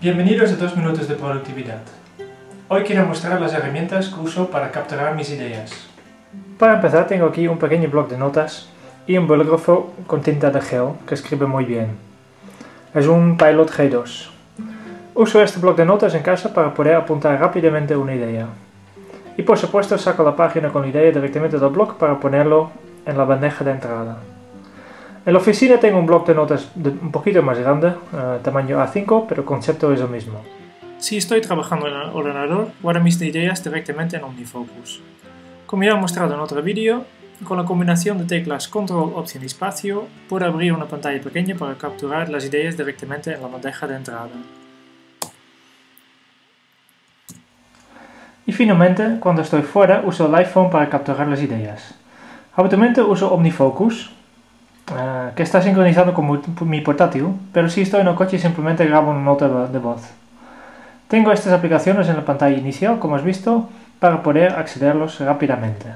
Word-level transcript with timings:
Bienvenidos 0.00 0.50
a 0.50 0.56
2 0.56 0.76
minutos 0.76 1.06
de 1.06 1.14
productividad. 1.14 1.82
Hoy 2.66 2.82
quiero 2.82 3.06
mostrar 3.06 3.40
las 3.40 3.54
herramientas 3.54 4.08
que 4.08 4.18
uso 4.18 4.50
para 4.50 4.72
capturar 4.72 5.14
mis 5.14 5.30
ideas. 5.30 5.70
Para 6.58 6.74
empezar 6.74 7.06
tengo 7.06 7.26
aquí 7.26 7.46
un 7.46 7.58
pequeño 7.58 7.88
bloc 7.88 8.10
de 8.10 8.18
notas 8.18 8.68
y 9.06 9.16
un 9.16 9.28
bolígrafo 9.28 9.92
con 10.08 10.22
tinta 10.22 10.50
de 10.50 10.60
gel 10.60 10.94
que 11.06 11.14
escribe 11.14 11.46
muy 11.46 11.64
bien. 11.64 11.96
Es 12.92 13.06
un 13.06 13.36
Pilot 13.36 13.70
G2. 13.70 14.30
Uso 15.14 15.42
este 15.42 15.60
bloc 15.60 15.76
de 15.76 15.84
notas 15.84 16.12
en 16.16 16.24
casa 16.24 16.52
para 16.52 16.74
poder 16.74 16.96
apuntar 16.96 17.38
rápidamente 17.38 17.94
una 17.94 18.16
idea. 18.16 18.48
Y 19.36 19.42
por 19.42 19.58
supuesto 19.58 19.96
saco 19.96 20.24
la 20.24 20.34
página 20.34 20.70
con 20.70 20.82
la 20.82 20.88
idea 20.88 21.02
directamente 21.02 21.60
del 21.60 21.70
blog 21.70 21.98
para 21.98 22.18
ponerlo 22.18 22.72
en 23.06 23.16
la 23.16 23.24
bandeja 23.24 23.62
de 23.62 23.70
entrada. 23.70 24.18
En 25.24 25.32
la 25.32 25.38
oficina 25.38 25.78
tengo 25.78 25.98
un 25.98 26.06
bloc 26.06 26.26
de 26.26 26.34
notas 26.34 26.68
un 26.74 27.12
poquito 27.12 27.42
más 27.42 27.56
grande, 27.56 27.88
uh, 27.88 28.42
tamaño 28.42 28.78
A5, 28.78 29.26
pero 29.28 29.42
el 29.42 29.46
concepto 29.46 29.92
es 29.92 30.00
el 30.00 30.08
mismo. 30.08 30.40
Si 30.98 31.16
estoy 31.16 31.40
trabajando 31.40 31.86
en 31.86 31.94
el 31.94 32.10
ordenador, 32.10 32.72
guardo 32.82 33.00
mis 33.00 33.22
ideas 33.22 33.62
directamente 33.62 34.16
en 34.16 34.24
OmniFocus. 34.24 35.00
Como 35.66 35.84
ya 35.84 35.92
he 35.92 35.94
mostrado 35.94 36.34
en 36.34 36.40
otro 36.40 36.60
vídeo, 36.60 37.04
con 37.44 37.56
la 37.56 37.64
combinación 37.64 38.18
de 38.18 38.24
teclas 38.24 38.66
Control, 38.66 39.12
Opción 39.14 39.44
y 39.44 39.46
Espacio, 39.46 40.06
puedo 40.28 40.44
abrir 40.44 40.72
una 40.72 40.86
pantalla 40.86 41.20
pequeña 41.20 41.54
para 41.54 41.76
capturar 41.76 42.28
las 42.28 42.44
ideas 42.44 42.76
directamente 42.76 43.32
en 43.32 43.42
la 43.42 43.48
bandeja 43.48 43.86
de 43.86 43.94
entrada. 43.94 44.28
Y 48.44 48.52
finalmente, 48.52 49.18
cuando 49.20 49.42
estoy 49.42 49.62
fuera, 49.62 50.02
uso 50.04 50.26
el 50.26 50.34
iPhone 50.34 50.68
para 50.68 50.88
capturar 50.90 51.28
las 51.28 51.40
ideas. 51.42 51.94
Habitualmente 52.56 53.00
uso 53.02 53.32
OmniFocus, 53.32 54.10
uh, 54.92 55.34
que 55.34 55.42
está 55.42 55.60
sincronizado 55.60 56.14
con 56.14 56.40
mi 56.68 56.80
portátil, 56.80 57.26
pero 57.52 57.68
si 57.68 57.82
estoy 57.82 58.00
en 58.00 58.08
el 58.08 58.14
coche 58.14 58.38
simplemente 58.38 58.86
grabo 58.86 59.10
una 59.10 59.20
nota 59.20 59.66
de 59.66 59.78
voz. 59.78 60.02
Tengo 61.08 61.32
estas 61.32 61.52
aplicaciones 61.52 62.08
en 62.08 62.16
la 62.16 62.24
pantalla 62.24 62.56
inicial, 62.56 62.98
como 62.98 63.16
has 63.16 63.24
visto, 63.24 63.68
para 63.98 64.22
poder 64.22 64.52
accederlos 64.52 65.20
rápidamente. 65.20 65.86